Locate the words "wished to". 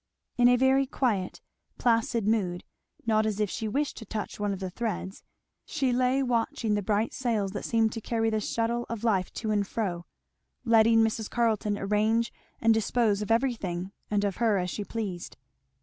3.67-4.03